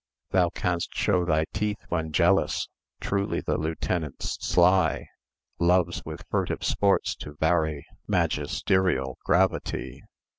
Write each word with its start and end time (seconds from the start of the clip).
Thou 0.31 0.49
canst 0.49 0.95
show 0.95 1.25
thy 1.25 1.45
teeth 1.53 1.85
when 1.89 2.11
jealous; 2.11 2.67
Truly 2.99 3.39
the 3.39 3.59
lieutenant's 3.59 4.35
sly; 4.43 5.05
Loves 5.59 6.01
with 6.03 6.25
furtive 6.31 6.63
sports 6.63 7.15
to 7.17 7.33
vary 7.33 7.85
Magisterial 8.07 9.19
gravity. 9.23 10.01